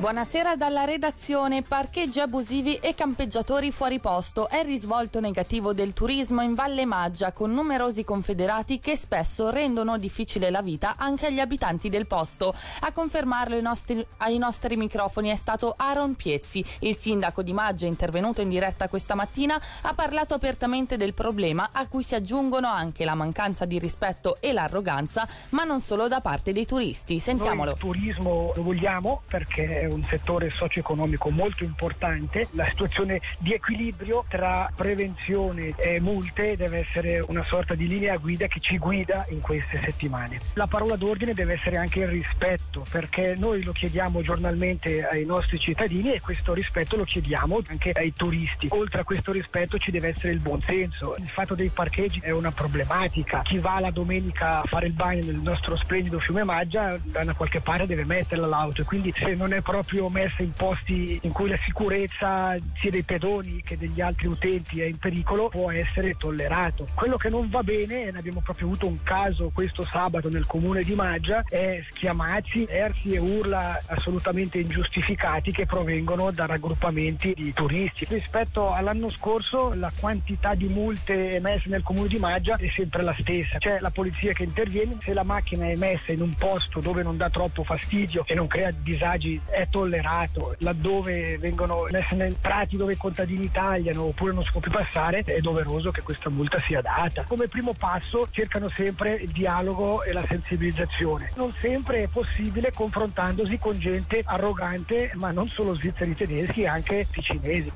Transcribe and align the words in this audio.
Buonasera 0.00 0.56
dalla 0.56 0.84
redazione. 0.86 1.60
Parcheggi 1.60 2.20
abusivi 2.20 2.76
e 2.76 2.94
campeggiatori 2.94 3.70
fuori 3.70 4.00
posto 4.00 4.48
è 4.48 4.60
il 4.60 4.64
risvolto 4.64 5.20
negativo 5.20 5.74
del 5.74 5.92
turismo 5.92 6.40
in 6.40 6.54
Valle 6.54 6.86
Maggia 6.86 7.32
con 7.32 7.52
numerosi 7.52 8.02
confederati 8.02 8.78
che 8.78 8.96
spesso 8.96 9.50
rendono 9.50 9.98
difficile 9.98 10.48
la 10.48 10.62
vita 10.62 10.94
anche 10.96 11.26
agli 11.26 11.38
abitanti 11.38 11.90
del 11.90 12.06
posto. 12.06 12.54
A 12.80 12.92
confermarlo 12.92 13.56
ai 13.56 13.60
nostri, 13.60 14.02
ai 14.16 14.38
nostri 14.38 14.74
microfoni 14.76 15.28
è 15.28 15.34
stato 15.34 15.74
Aaron 15.76 16.14
Piezzi. 16.14 16.64
Il 16.78 16.96
sindaco 16.96 17.42
di 17.42 17.52
Maggia, 17.52 17.84
intervenuto 17.84 18.40
in 18.40 18.48
diretta 18.48 18.88
questa 18.88 19.14
mattina, 19.14 19.60
ha 19.82 19.92
parlato 19.92 20.32
apertamente 20.32 20.96
del 20.96 21.12
problema 21.12 21.68
a 21.72 21.86
cui 21.88 22.02
si 22.02 22.14
aggiungono 22.14 22.68
anche 22.68 23.04
la 23.04 23.14
mancanza 23.14 23.66
di 23.66 23.78
rispetto 23.78 24.38
e 24.40 24.54
l'arroganza, 24.54 25.28
ma 25.50 25.64
non 25.64 25.82
solo 25.82 26.08
da 26.08 26.22
parte 26.22 26.52
dei 26.52 26.64
turisti. 26.64 27.18
Sentiamolo. 27.18 27.76
Noi 27.78 27.96
il 27.96 28.00
turismo 28.00 28.52
lo 28.54 28.62
vogliamo 28.62 29.20
perché 29.28 29.80
è 29.80 29.89
un 29.92 30.04
settore 30.08 30.50
socio-economico 30.50 31.30
molto 31.30 31.64
importante. 31.64 32.46
La 32.52 32.66
situazione 32.68 33.20
di 33.38 33.52
equilibrio 33.52 34.24
tra 34.28 34.70
prevenzione 34.74 35.74
e 35.76 36.00
multe 36.00 36.56
deve 36.56 36.86
essere 36.88 37.22
una 37.28 37.44
sorta 37.44 37.74
di 37.74 37.86
linea 37.86 38.16
guida 38.16 38.46
che 38.46 38.60
ci 38.60 38.78
guida 38.78 39.26
in 39.30 39.40
queste 39.40 39.80
settimane. 39.84 40.40
La 40.54 40.66
parola 40.66 40.96
d'ordine 40.96 41.34
deve 41.34 41.54
essere 41.54 41.76
anche 41.76 42.00
il 42.00 42.08
rispetto, 42.08 42.84
perché 42.90 43.34
noi 43.36 43.62
lo 43.62 43.72
chiediamo 43.72 44.22
giornalmente 44.22 45.06
ai 45.06 45.24
nostri 45.24 45.58
cittadini 45.58 46.12
e 46.12 46.20
questo 46.20 46.52
rispetto 46.54 46.96
lo 46.96 47.04
chiediamo 47.04 47.60
anche 47.68 47.92
ai 47.92 48.12
turisti. 48.12 48.68
Oltre 48.70 49.00
a 49.00 49.04
questo 49.04 49.32
rispetto 49.32 49.78
ci 49.78 49.90
deve 49.90 50.08
essere 50.08 50.32
il 50.32 50.40
buon 50.40 50.60
senso. 50.62 51.16
Il 51.18 51.28
fatto 51.28 51.54
dei 51.54 51.70
parcheggi 51.70 52.20
è 52.22 52.30
una 52.30 52.50
problematica. 52.50 53.42
Chi 53.42 53.58
va 53.58 53.80
la 53.80 53.90
domenica 53.90 54.62
a 54.62 54.64
fare 54.66 54.86
il 54.86 54.92
bagno 54.92 55.24
nel 55.24 55.40
nostro 55.40 55.76
splendido 55.76 56.18
fiume 56.20 56.44
Maggia 56.44 56.98
da 57.02 57.20
una 57.20 57.34
qualche 57.34 57.60
parte 57.60 57.86
deve 57.86 58.04
metterla 58.04 58.46
l'auto 58.46 58.82
e 58.82 58.84
quindi 58.84 59.12
se 59.16 59.34
non 59.34 59.52
è 59.52 59.60
proprio 59.60 59.79
proprio 59.80 60.10
messa 60.10 60.42
in 60.42 60.52
posti 60.52 61.18
in 61.22 61.32
cui 61.32 61.48
la 61.48 61.58
sicurezza 61.64 62.54
sia 62.78 62.90
dei 62.90 63.02
pedoni 63.02 63.62
che 63.62 63.78
degli 63.78 64.00
altri 64.02 64.26
utenti 64.26 64.80
è 64.80 64.84
in 64.84 64.98
pericolo 64.98 65.48
può 65.48 65.70
essere 65.70 66.16
tollerato. 66.18 66.86
Quello 66.94 67.16
che 67.16 67.30
non 67.30 67.48
va 67.48 67.62
bene, 67.62 68.06
e 68.06 68.10
ne 68.10 68.18
abbiamo 68.18 68.40
proprio 68.42 68.66
avuto 68.66 68.86
un 68.86 69.02
caso 69.02 69.50
questo 69.54 69.82
sabato 69.84 70.28
nel 70.28 70.44
comune 70.46 70.82
di 70.82 70.94
Maggia, 70.94 71.42
è 71.48 71.82
schiamazzi, 71.90 72.66
erzi 72.68 73.12
e 73.12 73.18
urla 73.18 73.80
assolutamente 73.86 74.58
ingiustificati 74.58 75.50
che 75.50 75.64
provengono 75.64 76.30
da 76.30 76.44
raggruppamenti 76.44 77.32
di 77.34 77.52
turisti. 77.54 78.04
Rispetto 78.06 78.72
all'anno 78.72 79.08
scorso 79.08 79.72
la 79.74 79.90
quantità 79.98 80.54
di 80.54 80.66
multe 80.66 81.36
emesse 81.36 81.68
nel 81.70 81.82
comune 81.82 82.08
di 82.08 82.18
Maggia 82.18 82.56
è 82.56 82.70
sempre 82.76 83.02
la 83.02 83.16
stessa. 83.18 83.56
C'è 83.58 83.78
la 83.80 83.90
polizia 83.90 84.34
che 84.34 84.42
interviene, 84.42 84.98
se 85.00 85.14
la 85.14 85.22
macchina 85.22 85.66
è 85.66 85.76
messa 85.76 86.12
in 86.12 86.20
un 86.20 86.34
posto 86.34 86.80
dove 86.80 87.02
non 87.02 87.16
dà 87.16 87.30
troppo 87.30 87.64
fastidio 87.64 88.24
e 88.26 88.34
non 88.34 88.46
crea 88.46 88.70
disagi 88.70 89.40
è 89.48 89.68
tollerato, 89.70 90.54
laddove 90.58 91.38
vengono 91.38 91.86
nei 91.90 92.36
prati 92.40 92.76
dove 92.76 92.92
i 92.92 92.96
contadini 92.96 93.50
tagliano 93.50 94.02
oppure 94.04 94.32
non 94.32 94.42
si 94.44 94.50
può 94.50 94.60
più 94.60 94.70
passare, 94.70 95.22
è 95.22 95.40
doveroso 95.40 95.90
che 95.90 96.02
questa 96.02 96.28
multa 96.28 96.60
sia 96.66 96.82
data. 96.82 97.24
Come 97.24 97.48
primo 97.48 97.72
passo 97.72 98.28
cercano 98.30 98.68
sempre 98.68 99.14
il 99.14 99.30
dialogo 99.30 100.02
e 100.02 100.12
la 100.12 100.24
sensibilizzazione. 100.26 101.30
Non 101.36 101.54
sempre 101.58 102.02
è 102.02 102.08
possibile 102.08 102.72
confrontandosi 102.72 103.56
con 103.58 103.78
gente 103.78 104.22
arrogante, 104.24 105.12
ma 105.14 105.30
non 105.30 105.48
solo 105.48 105.74
svizzeri 105.74 106.14
tedeschi, 106.14 106.66
anche 106.66 107.06
cinesi. 107.10 107.72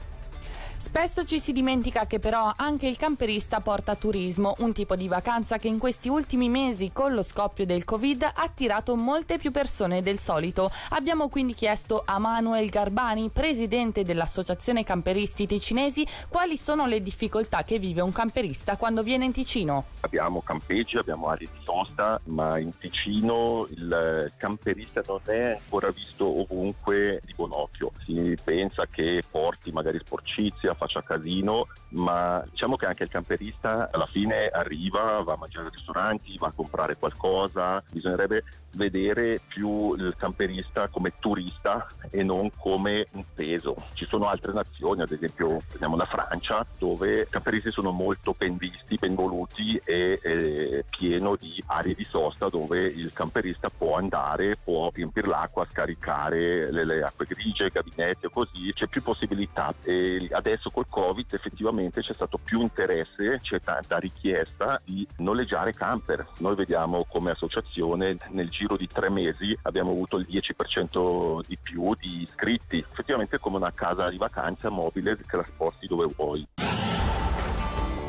Spesso 0.77 1.25
ci 1.25 1.41
si 1.41 1.53
dimentica 1.53 2.07
che 2.07 2.19
però 2.19 2.53
anche 2.55 2.87
il 2.87 2.97
camperista 2.97 3.61
porta 3.61 3.95
turismo, 3.95 4.55
un 4.59 4.73
tipo 4.73 4.97
di 4.97 5.09
vacanza 5.09 5.59
che 5.59 5.69
in 5.69 5.79
questi 5.79 6.09
ultimi 6.09 6.49
mesi 6.49 6.91
con 6.93 7.15
lo 7.15 7.23
scoppio 7.23 7.65
del 7.65 7.85
Covid 7.85 8.23
ha 8.23 8.33
attirato 8.35 8.95
molte 8.97 9.39
più 9.39 9.51
persone 9.51 10.03
del 10.03 10.19
solito. 10.19 10.71
Abbiamo 10.91 11.29
quindi 11.29 11.55
chiesto 11.55 12.03
a 12.05 12.19
Manuel 12.19 12.69
Garbani, 12.69 13.31
presidente 13.31 14.05
dell'Associazione 14.05 14.85
Camperisti 14.85 15.47
Ticinesi, 15.47 16.07
quali 16.29 16.57
sono 16.57 16.87
le 16.87 17.01
difficoltà 17.01 17.63
che 17.65 17.79
vive 17.79 18.03
un 18.03 18.13
camperista 18.13 18.77
quando 18.77 19.03
viene 19.03 19.25
in 19.25 19.33
Ticino. 19.33 19.85
Abbiamo 20.01 20.43
campeggi, 20.43 20.97
abbiamo 20.97 21.29
aree 21.29 21.49
di 21.51 21.61
sosta, 21.65 22.21
ma 22.25 22.59
in 22.59 22.77
Ticino 22.77 23.67
il 23.71 24.33
camperista 24.37 25.03
non 25.07 25.21
è 25.25 25.59
ancora 25.63 25.91
visto 25.91 26.41
ovunque 26.41 27.21
di 27.25 27.33
buon 27.35 27.53
occhio. 27.53 27.93
Si 28.05 28.37
pensa 28.43 28.87
che 28.91 29.23
porti 29.31 29.73
magari 29.73 29.99
sporcizia, 29.99 30.74
faccia 30.75 31.03
casino, 31.03 31.69
ma 31.91 32.45
diciamo 32.51 32.77
che 32.77 32.87
anche 32.87 33.05
il 33.05 33.11
camperista 33.11 33.89
alla 33.93 34.07
fine 34.07 34.49
arriva, 34.49 35.23
va 35.23 35.35
a 35.35 35.37
mangiare 35.37 35.67
ai 35.67 35.73
ristoranti, 35.73 36.39
va 36.39 36.49
a 36.49 36.53
comprare 36.55 36.97
qualcosa, 36.97 37.83
bisognerebbe 37.91 38.45
vedere 38.75 39.41
più 39.47 39.95
il 39.95 40.15
camperista 40.17 40.89
come 40.89 41.13
turista 41.19 41.87
e 42.11 42.23
non 42.23 42.51
come 42.57 43.07
un 43.13 43.25
peso. 43.35 43.77
Ci 43.95 44.05
sono 44.05 44.27
altre 44.27 44.53
nazioni, 44.53 45.03
ad 45.03 45.13
esempio 45.13 45.61
prendiamo 45.69 45.97
la 45.97 46.07
Francia, 46.07 46.67
dove 46.79 47.23
i 47.23 47.29
camperisti 47.29 47.71
sono 47.71 47.91
molto 47.91 48.33
pendisti, 48.33 48.97
ben 48.97 49.15
voluti 49.15 49.81
e, 49.85 50.85
pieno 50.91 51.37
di 51.37 51.63
aree 51.67 51.95
di 51.95 52.05
sosta 52.05 52.49
dove 52.49 52.85
il 52.85 53.13
camperista 53.13 53.71
può 53.71 53.97
andare, 53.97 54.57
può 54.63 54.91
riempire 54.93 55.29
l'acqua, 55.29 55.67
scaricare 55.71 56.71
le, 56.71 56.85
le 56.85 57.03
acque 57.03 57.27
grigie, 57.27 57.71
gabinetti 57.71 58.27
o 58.27 58.31
così, 58.31 58.73
c'è 58.73 58.87
più 58.87 59.03
possibilità. 59.03 59.75
E 59.83 60.29
adesso 60.33 60.54
col 60.71 60.87
Covid 60.89 61.27
effettivamente 61.33 62.01
c'è 62.01 62.15
stato 62.15 62.39
più 62.39 62.61
interesse, 62.61 63.41
c'è 63.43 63.61
tanta 63.61 63.99
richiesta 63.99 64.81
di 64.85 65.07
noleggiare 65.19 65.75
camper. 65.75 66.27
Noi 66.39 66.55
vediamo 66.55 67.05
come 67.09 67.33
associazione 67.33 68.17
nel 68.31 68.49
giro 68.51 68.77
di 68.77 68.87
tre 68.87 69.11
mesi 69.11 69.57
abbiamo 69.63 69.91
avuto 69.91 70.17
il 70.17 70.27
10% 70.29 71.41
di 71.47 71.59
più 71.61 71.95
di 71.95 72.23
iscritti. 72.23 72.79
Effettivamente 72.79 73.39
come 73.39 73.57
una 73.57 73.73
casa 73.73 74.09
di 74.11 74.17
vacanza 74.17 74.71
mobile 74.71 75.19
che 75.27 75.37
la 75.37 75.45
sposti 75.45 75.87
dove 75.87 76.07
vuoi. 76.15 76.94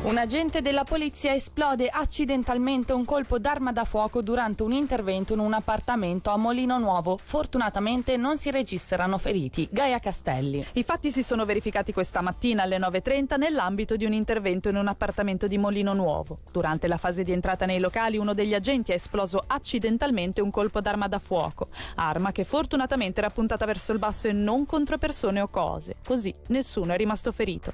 Un 0.06 0.18
agente 0.18 0.62
della 0.62 0.84
polizia 0.84 1.34
esplode 1.34 1.88
accidentalmente 1.88 2.92
un 2.92 3.04
colpo 3.04 3.40
d'arma 3.40 3.72
da 3.72 3.82
fuoco 3.82 4.22
durante 4.22 4.62
un 4.62 4.70
intervento 4.70 5.32
in 5.32 5.40
un 5.40 5.52
appartamento 5.52 6.30
a 6.30 6.36
Molino 6.36 6.78
Nuovo. 6.78 7.18
Fortunatamente 7.20 8.16
non 8.16 8.38
si 8.38 8.52
registrano 8.52 9.18
feriti. 9.18 9.66
Gaia 9.68 9.98
Castelli. 9.98 10.64
I 10.74 10.84
fatti 10.84 11.10
si 11.10 11.24
sono 11.24 11.44
verificati 11.44 11.92
questa 11.92 12.20
mattina 12.20 12.62
alle 12.62 12.78
9.30 12.78 13.36
nell'ambito 13.36 13.96
di 13.96 14.04
un 14.04 14.12
intervento 14.12 14.68
in 14.68 14.76
un 14.76 14.86
appartamento 14.86 15.48
di 15.48 15.58
Molino 15.58 15.92
Nuovo. 15.92 16.38
Durante 16.52 16.86
la 16.86 16.98
fase 16.98 17.24
di 17.24 17.32
entrata 17.32 17.66
nei 17.66 17.80
locali 17.80 18.16
uno 18.16 18.32
degli 18.32 18.54
agenti 18.54 18.92
ha 18.92 18.94
esploso 18.94 19.42
accidentalmente 19.44 20.40
un 20.40 20.52
colpo 20.52 20.80
d'arma 20.80 21.08
da 21.08 21.18
fuoco, 21.18 21.66
arma 21.96 22.30
che 22.30 22.44
fortunatamente 22.44 23.18
era 23.18 23.30
puntata 23.30 23.66
verso 23.66 23.90
il 23.90 23.98
basso 23.98 24.28
e 24.28 24.32
non 24.32 24.66
contro 24.66 24.98
persone 24.98 25.40
o 25.40 25.48
cose. 25.48 25.96
Così 26.06 26.32
nessuno 26.46 26.92
è 26.92 26.96
rimasto 26.96 27.32
ferito. 27.32 27.72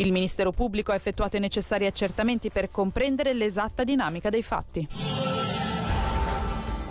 Il 0.00 0.12
Ministero 0.12 0.52
Pubblico 0.52 0.92
ha 0.92 0.94
effettuato 0.94 1.36
i 1.36 1.40
necessari 1.40 1.84
accertamenti 1.84 2.50
per 2.50 2.70
comprendere 2.70 3.34
l'esatta 3.34 3.82
dinamica 3.82 4.30
dei 4.30 4.42
fatti. 4.42 5.37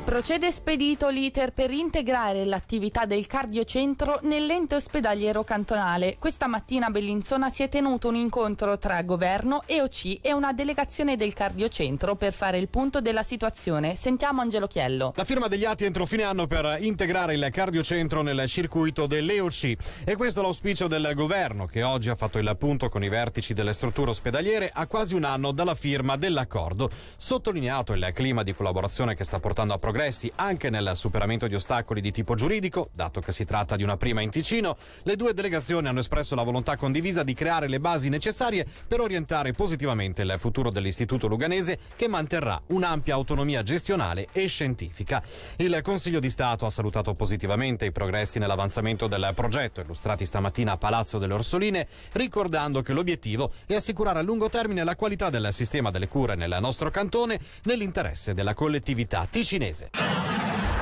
Procede 0.08 0.54
spedito 0.54 1.10
l'iter 1.10 1.52
per 1.52 1.70
integrare 1.70 2.46
l'attività 2.46 3.04
del 3.04 3.28
cardiocentro 3.28 4.22
nell'ente 4.24 4.76
ospedaliero 4.76 5.44
cantonale. 5.44 6.16
Questa 6.18 6.48
mattina 6.48 6.86
a 6.86 6.90
Bellinzona 6.90 7.50
si 7.50 7.64
è 7.64 7.68
tenuto 7.68 8.08
un 8.08 8.16
incontro 8.16 8.78
tra 8.78 9.02
governo, 9.02 9.64
EOC 9.66 10.20
e 10.22 10.32
una 10.32 10.54
delegazione 10.54 11.18
del 11.18 11.34
cardiocentro 11.34 12.16
per 12.16 12.32
fare 12.32 12.58
il 12.58 12.70
punto 12.70 13.02
della 13.02 13.22
situazione. 13.22 13.96
Sentiamo 13.96 14.40
Angelo 14.40 14.66
Chiello. 14.68 15.12
La 15.18 15.26
firma 15.26 15.50
degli 15.50 15.66
atti 15.66 15.84
entro 15.84 16.06
fine 16.06 16.24
anno 16.24 16.48
per 16.48 16.78
integrare 16.80 17.34
il 17.34 17.46
cardiocentro 17.52 18.22
nel 18.22 18.48
circuito 18.48 19.08
dell'EOC. 19.08 19.76
E 20.06 20.16
questo 20.16 20.40
è 20.40 20.44
l'auspicio 20.44 20.88
del 20.88 21.12
governo 21.16 21.66
che 21.66 21.84
oggi 21.84 22.10
ha 22.10 22.16
fatto 22.16 22.38
il 22.38 22.56
punto 22.58 22.88
con 22.88 23.04
i 23.04 23.10
vertici 23.10 23.54
delle 23.54 23.74
strutture 23.74 24.12
ospedaliere 24.12 24.72
a 24.74 24.88
quasi 24.88 25.16
un 25.16 25.26
anno 25.26 25.52
dalla 25.52 25.76
firma 25.76 26.16
dell'accordo. 26.16 26.90
Sottolineato 27.18 27.92
il 27.92 28.10
clima 28.14 28.44
di 28.44 28.54
collaborazione 28.54 29.14
che 29.14 29.26
sta 29.26 29.42
portando 29.42 29.74
a 29.74 29.78
progressi 29.78 29.96
progressi 29.98 30.32
anche 30.36 30.70
nel 30.70 30.92
superamento 30.94 31.48
di 31.48 31.56
ostacoli 31.56 32.02
di 32.02 32.12
tipo 32.12 32.36
giuridico, 32.36 32.90
dato 32.94 33.20
che 33.20 33.32
si 33.32 33.46
tratta 33.46 33.76
di 33.76 33.82
una 33.82 33.98
prima 33.98 34.22
in 34.22 34.30
Ticino, 34.30 34.78
le 35.02 35.16
due 35.16 35.34
delegazioni 35.34 35.88
hanno 35.88 36.02
espresso 36.02 36.36
la 36.36 36.44
volontà 36.44 36.76
condivisa 36.76 37.24
di 37.24 37.34
creare 37.34 37.68
le 37.68 37.80
basi 37.80 38.08
necessarie 38.08 38.64
per 38.88 39.00
orientare 39.00 39.54
positivamente 39.54 40.22
il 40.22 40.36
futuro 40.38 40.70
dell'Istituto 40.70 41.26
Luganese 41.26 41.80
che 41.96 42.08
manterrà 42.08 42.62
un'ampia 42.68 43.16
autonomia 43.16 43.64
gestionale 43.64 44.28
e 44.34 44.46
scientifica. 44.46 45.24
Il 45.56 45.80
Consiglio 45.82 46.20
di 46.20 46.30
Stato 46.30 46.68
ha 46.68 46.70
salutato 46.70 47.16
positivamente 47.16 47.86
i 47.86 47.92
progressi 47.92 48.38
nell'avanzamento 48.38 49.08
del 49.08 49.32
progetto 49.34 49.82
illustrati 49.82 50.28
stamattina 50.28 50.74
a 50.74 50.78
Palazzo 50.78 51.18
delle 51.18 51.34
Orsoline, 51.34 51.88
ricordando 52.12 52.84
che 52.84 52.94
l'obiettivo 52.94 53.52
è 53.66 53.74
assicurare 53.74 54.20
a 54.20 54.22
lungo 54.22 54.48
termine 54.48 54.84
la 54.84 54.96
qualità 54.96 55.32
del 55.32 55.48
sistema 55.52 55.90
delle 55.90 56.08
cure 56.08 56.36
nel 56.36 56.56
nostro 56.60 56.92
cantone 56.92 57.40
nell'interesse 57.64 58.36
della 58.36 58.54
collettività 58.54 59.26
ticinese. 59.28 59.87
music. 59.94 60.77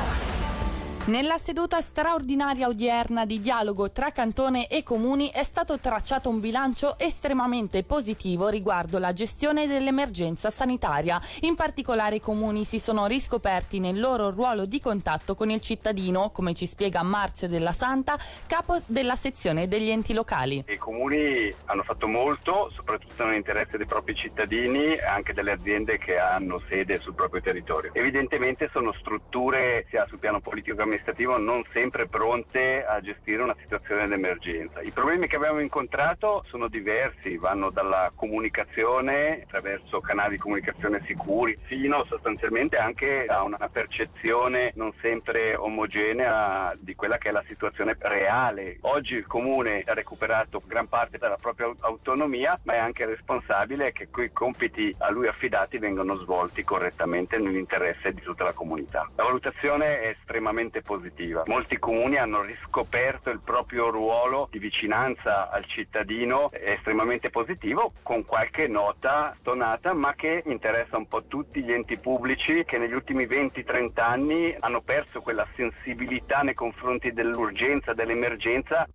Nella 1.08 1.38
seduta 1.38 1.82
straordinaria 1.82 2.68
odierna 2.68 3.28
di 3.28 3.40
dialogo 3.40 3.92
tra 3.92 4.10
Cantone 4.10 4.68
e 4.68 4.82
Comuni 4.82 5.30
è 5.30 5.44
stato 5.44 5.78
tracciato 5.78 6.30
un 6.30 6.40
bilancio 6.40 6.98
estremamente 6.98 7.84
positivo 7.84 8.48
riguardo 8.50 8.98
la 8.98 9.14
gestione 9.14 9.68
dell'emergenza 9.68 10.50
sanitaria. 10.50 11.22
In 11.42 11.54
particolare 11.54 12.16
i 12.16 12.22
comuni 12.22 12.66
si 12.66 12.80
sono 12.80 13.06
riscoperti 13.06 13.80
nel 13.80 14.00
loro 14.00 14.32
ruolo 14.32 14.66
di 14.66 14.82
contatto 14.82 15.36
con 15.36 15.52
il 15.52 15.62
cittadino, 15.62 16.32
come 16.32 16.56
ci 16.56 16.66
spiega 16.66 17.04
Marzio 17.04 17.48
della 17.48 17.72
Santa, 17.72 18.18
capo 18.48 18.82
della 18.88 19.16
sezione 19.16 19.68
degli 19.68 19.92
enti 19.92 20.12
locali. 20.12 20.64
I 20.68 20.78
comuni 20.78 21.54
hanno 21.66 21.84
fatto 21.84 22.08
molto, 22.08 22.72
soprattutto 22.72 23.24
nell'interesse 23.26 23.78
dei 23.78 23.86
propri 23.86 24.16
cittadini 24.16 24.96
e 24.96 25.06
anche 25.06 25.34
delle 25.34 25.52
aziende 25.52 26.00
che 26.00 26.16
hanno 26.16 26.60
sede 26.68 26.98
sul 26.98 27.14
proprio 27.14 27.42
territorio. 27.42 27.92
Evidentemente 27.94 28.72
sono 28.74 28.92
strutture 28.94 29.86
sia 29.90 30.08
sul 30.08 30.18
piano 30.18 30.40
politico 30.40 30.78
che 30.78 30.95
amministrativo 30.96 31.38
non 31.38 31.64
sempre 31.72 32.08
pronte 32.08 32.86
a 32.86 33.00
gestire 33.02 33.44
una 33.44 33.56
situazione 33.60 34.08
d'emergenza. 34.08 34.82
I 34.82 34.92
problemi 34.92 35.28
che 35.28 35.36
abbiamo 35.36 35.60
incontrato 35.60 36.42
sono 36.48 36.68
diversi, 36.68 37.38
vanno 37.38 37.70
dalla 37.70 38.12
comunicazione 38.16 39.44
attraverso 39.44 40.00
canali 40.00 40.36
di 40.36 40.38
comunicazione 40.38 41.04
sicuri 41.06 41.58
fino 41.64 42.06
sostanzialmente 42.06 42.78
anche 42.78 43.26
a 43.26 43.44
una 43.44 43.70
percezione 43.70 44.72
non 44.76 44.94
sempre 45.02 45.56
omogenea 45.56 46.74
di 46.80 46.96
quella 46.96 47.18
che 47.18 47.30
è 47.30 47.32
la 47.32 47.44
situazione 47.46 47.96
reale. 48.00 48.78
Oggi 48.82 49.16
il 49.16 49.28
comune 49.28 49.84
ha 49.86 49.94
recuperato 49.94 50.62
gran 50.66 50.88
parte 50.88 51.18
della 51.18 51.38
propria 51.40 51.72
autonomia, 51.82 52.58
ma 52.64 52.74
è 52.74 52.78
anche 52.78 53.06
responsabile 53.06 53.92
che 53.92 54.08
quei 54.10 54.32
compiti 54.32 54.96
a 55.00 55.10
lui 55.10 55.28
affidati 55.28 55.78
vengano 55.78 56.16
svolti 56.16 56.64
correttamente 56.64 57.38
nell'interesse 57.38 58.14
di 58.14 58.22
tutta 58.22 58.44
la 58.44 58.54
comunità. 58.54 59.10
La 59.16 59.24
valutazione 59.24 60.02
è 60.02 60.08
estremamente 60.10 60.82
positiva. 60.86 61.44
Molti 61.48 61.78
comuni 61.78 62.18
hanno 62.18 62.42
riscoperto 62.42 63.30
il 63.32 63.42
proprio 63.44 63.90
ruolo 63.90 64.48
di 64.52 64.60
vicinanza 64.60 65.50
al 65.50 65.66
cittadino, 65.66 66.52
estremamente 66.52 67.30
positivo, 67.30 67.92
con 68.04 68.24
qualche 68.24 68.68
nota 68.68 69.36
stonata, 69.40 69.94
ma 69.94 70.14
che 70.14 70.44
interessa 70.46 70.96
un 70.96 71.08
po' 71.08 71.26
tutti 71.26 71.64
gli 71.64 71.72
enti 71.72 71.98
pubblici 71.98 72.64
che 72.66 72.78
negli 72.78 72.94
ultimi 72.94 73.26
20-30 73.26 74.00
anni 74.00 74.56
hanno 74.60 74.82
perso 74.82 75.22
quella 75.22 75.46
sensibilità 75.56 76.42
nei 76.42 76.54
confronti 76.54 77.12
dell'urgenza, 77.12 77.94
dell'emergenza. 77.94 78.88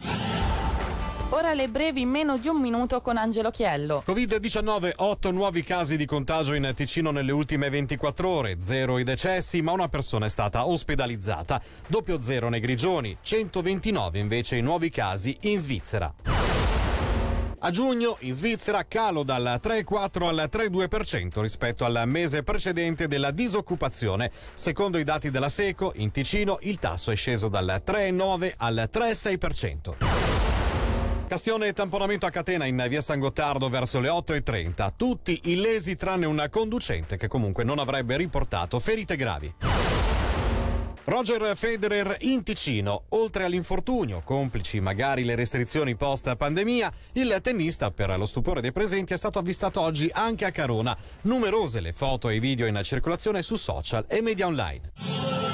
Ora 1.33 1.55
le 1.55 1.69
brevi 1.69 2.01
in 2.01 2.09
meno 2.09 2.39
di 2.39 2.49
un 2.49 2.61
minuto 2.61 3.01
con 3.01 3.17
Angelo 3.17 3.51
Chiello. 3.51 4.03
Covid-19, 4.05 4.95
8 4.97 5.31
nuovi 5.31 5.63
casi 5.63 5.97
di 5.97 6.05
contagio 6.05 6.55
in 6.55 6.73
Ticino 6.75 7.13
nelle 7.13 7.31
ultime 7.31 7.71
24 7.71 8.29
ore, 8.29 8.57
zero 8.61 8.99
i 8.99 9.05
decessi, 9.05 9.63
ma 9.63 9.71
una 9.71 9.89
persona 9.89 10.27
è 10.27 10.29
stata 10.29 10.67
ospedalizzata. 10.67 11.63
Doppio 11.87 12.21
zero 12.21 12.49
nei 12.49 12.59
Grigioni, 12.59 13.17
129 13.23 14.19
invece 14.19 14.57
i 14.57 14.61
nuovi 14.61 14.91
casi 14.91 15.37
in 15.43 15.59
Svizzera. 15.59 16.13
A 17.63 17.71
giugno 17.71 18.17
in 18.21 18.33
Svizzera 18.33 18.85
calo 18.89 19.23
dal 19.23 19.61
3,4 19.63 20.25
al 20.27 20.49
3,2% 20.51 21.41
rispetto 21.43 21.85
al 21.85 22.03
mese 22.07 22.43
precedente 22.43 23.07
della 23.07 23.31
disoccupazione. 23.31 24.33
Secondo 24.55 24.99
i 24.99 25.05
dati 25.05 25.31
della 25.31 25.49
Seco, 25.49 25.93
in 25.95 26.11
Ticino 26.11 26.59
il 26.63 26.81
tasso 26.81 27.13
è 27.13 27.17
sceso 27.17 27.49
dal 27.49 27.81
3,9 27.87 28.55
al 28.57 28.89
3,6%. 28.93 30.40
Castione 31.31 31.69
e 31.69 31.73
tamponamento 31.73 32.27
a 32.27 32.31
catena 32.31 32.65
in 32.65 32.85
via 32.89 33.01
San 33.01 33.21
Gottardo 33.21 33.69
verso 33.69 34.01
le 34.01 34.09
8.30. 34.09 34.95
Tutti 34.97 35.43
illesi 35.45 35.95
tranne 35.95 36.27
un 36.27 36.45
conducente 36.51 37.17
che 37.17 37.29
comunque 37.29 37.63
non 37.63 37.79
avrebbe 37.79 38.17
riportato 38.17 38.81
ferite 38.81 39.15
gravi. 39.15 39.55
Roger 41.05 41.57
Federer 41.57 42.17
in 42.23 42.43
Ticino. 42.43 43.05
Oltre 43.11 43.45
all'infortunio, 43.45 44.23
complici 44.25 44.81
magari 44.81 45.23
le 45.23 45.37
restrizioni 45.37 45.95
post 45.95 46.35
pandemia, 46.35 46.93
il 47.13 47.39
tennista, 47.41 47.93
per 47.93 48.19
lo 48.19 48.27
stupore 48.27 48.61
dei 48.61 48.73
presenti, 48.73 49.13
è 49.13 49.17
stato 49.17 49.39
avvistato 49.39 49.81
oggi 49.81 50.11
anche 50.13 50.47
a 50.47 50.51
Carona. 50.51 50.97
Numerose 51.23 51.79
le 51.79 51.93
foto 51.93 52.29
e 52.29 52.35
i 52.35 52.41
video 52.41 52.67
in 52.67 52.81
circolazione 52.83 53.43
su 53.43 53.55
social 53.55 54.05
e 54.09 54.21
media 54.21 54.47
online. 54.49 55.50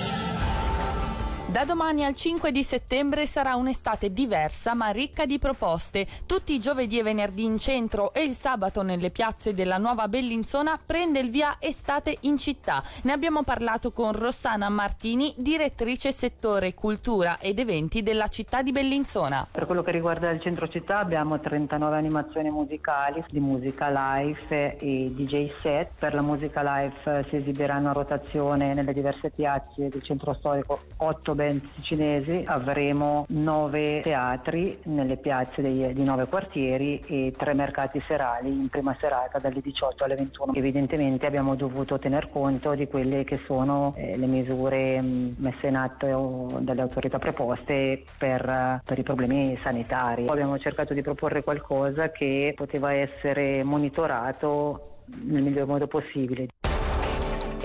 Da 1.57 1.65
domani 1.65 2.05
al 2.05 2.15
5 2.15 2.51
di 2.53 2.63
settembre 2.63 3.25
sarà 3.25 3.57
un'estate 3.57 4.13
diversa 4.13 4.75
ma 4.75 4.91
ricca 4.91 5.25
di 5.25 5.39
proposte. 5.39 6.07
Tutti 6.27 6.53
i 6.53 6.61
giovedì 6.61 6.99
e 6.99 7.03
venerdì 7.03 7.45
in 7.45 7.57
centro 7.57 8.13
e 8.13 8.25
il 8.25 8.35
sabato 8.35 8.83
nelle 8.83 9.09
piazze 9.09 9.55
della 9.55 9.79
nuova 9.79 10.07
Bellinzona 10.07 10.79
prende 10.85 11.19
il 11.19 11.31
via 11.31 11.57
Estate 11.59 12.15
in 12.21 12.37
città. 12.37 12.83
Ne 13.05 13.13
abbiamo 13.13 13.43
parlato 13.43 13.91
con 13.91 14.13
Rossana 14.13 14.69
Martini, 14.69 15.33
direttrice 15.39 16.13
settore 16.13 16.75
cultura 16.75 17.39
ed 17.39 17.59
eventi 17.59 18.03
della 18.03 18.29
città 18.29 18.61
di 18.61 18.73
Bellinzona. 18.73 19.47
Per 19.51 19.65
quello 19.65 19.83
che 19.83 19.93
riguarda 19.93 20.29
il 20.29 20.43
centro 20.43 20.69
città 20.69 20.99
abbiamo 20.99 21.41
39 21.41 21.97
animazioni 21.97 22.51
musicali 22.51 23.25
di 23.31 23.41
musica 23.41 23.89
live 23.89 24.77
e 24.77 25.11
DJ 25.11 25.51
set. 25.63 25.93
Per 25.99 26.13
la 26.13 26.21
musica 26.21 26.61
live 26.61 27.25
si 27.31 27.37
esibiranno 27.37 27.89
a 27.89 27.93
rotazione 27.93 28.75
nelle 28.75 28.93
diverse 28.93 29.31
piazze 29.31 29.89
del 29.89 30.03
centro 30.03 30.35
storico 30.35 30.81
8 30.99 31.33
band 31.47 31.61
cinesi 31.81 32.43
avremo 32.45 33.27
nove 33.29 34.01
teatri 34.03 34.79
nelle 34.85 35.17
piazze 35.17 35.63
dei, 35.63 35.93
di 35.93 36.03
nove 36.03 36.27
quartieri 36.27 37.01
e 37.07 37.33
tre 37.37 37.55
mercati 37.55 38.03
serali 38.07 38.51
in 38.51 38.69
prima 38.69 38.97
serata 38.99 39.39
dalle 39.39 39.61
18 39.61 40.05
alle 40.05 40.17
21. 40.17 40.55
Evidentemente 40.55 41.27
abbiamo 41.27 41.55
dovuto 41.55 41.99
tener 41.99 42.29
conto 42.31 42.75
di 42.75 42.87
quelle 42.87 43.25
che 43.25 43.41
sono 43.47 43.95
eh, 43.97 44.17
le 44.17 44.27
misure 44.27 45.01
mm, 45.01 45.33
messe 45.37 45.69
in 45.69 45.77
atto 45.77 46.59
dalle 46.61 46.81
autorità 46.81 47.19
preposte 47.19 48.03
per, 48.19 48.81
per 48.85 48.99
i 48.99 49.03
problemi 49.03 49.59
sanitari. 49.63 50.27
Abbiamo 50.29 50.59
cercato 50.59 50.95
di 50.95 51.03
proporre 51.03 51.43
qualcosa 51.43 52.11
che 52.11 52.53
poteva 52.57 52.93
essere 52.93 53.63
monitorato 53.63 54.95
nel 55.25 55.43
miglior 55.43 55.67
modo 55.67 55.87
possibile. 55.87 56.49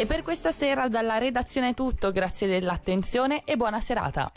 E 0.02 0.08
per 0.08 0.24
questa 0.24 0.52
sera 0.52 0.88
dalla 0.88 1.20
redazione 1.20 1.70
è 1.70 1.74
tutto, 1.76 2.12
grazie 2.12 2.48
dell'attenzione 2.48 3.44
e 3.44 3.56
buona 3.56 3.80
serata. 3.80 4.32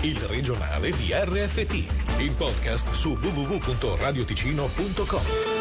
Il 0.00 0.18
regionale 0.22 0.90
di 0.90 1.12
RFT, 1.12 2.18
il 2.18 2.34
podcast 2.36 2.90
su 2.90 3.10
www.radioticino.com. 3.10 5.51